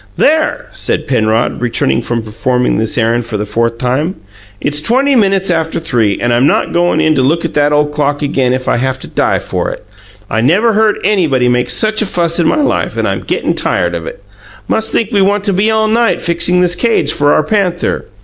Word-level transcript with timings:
"There!" 0.17 0.65
said 0.71 1.05
Penrod, 1.07 1.61
returning 1.61 2.01
from 2.01 2.23
performing 2.23 2.79
this 2.79 2.97
errand 2.97 3.23
for 3.27 3.37
the 3.37 3.45
fourth 3.45 3.77
time. 3.77 4.15
"It's 4.59 4.81
twenty 4.81 5.15
minutes 5.15 5.51
after 5.51 5.79
three, 5.79 6.19
and 6.19 6.33
I'm 6.33 6.47
not 6.47 6.73
goin' 6.73 6.99
in 6.99 7.13
to 7.13 7.21
look 7.21 7.45
at 7.45 7.53
that 7.53 7.71
ole 7.71 7.85
clock 7.85 8.23
again 8.23 8.51
if 8.51 8.67
I 8.67 8.77
haf 8.77 8.97
to 9.01 9.07
die 9.07 9.37
for 9.37 9.69
it! 9.69 9.85
I 10.27 10.41
never 10.41 10.73
heard 10.73 10.97
anybody 11.03 11.47
make 11.47 11.69
such 11.69 12.01
a 12.01 12.07
fuss 12.07 12.39
in 12.39 12.47
my 12.47 12.63
life, 12.63 12.97
and 12.97 13.07
I'm 13.07 13.21
gettin' 13.21 13.53
tired 13.53 13.93
of 13.93 14.07
it. 14.07 14.23
Must 14.67 14.91
think 14.91 15.11
we 15.11 15.21
want 15.21 15.43
to 15.43 15.53
be 15.53 15.69
all 15.69 15.87
night 15.87 16.19
fixin' 16.19 16.61
this 16.61 16.73
cage 16.73 17.13
for 17.13 17.33
our 17.33 17.43
panther! 17.43 18.05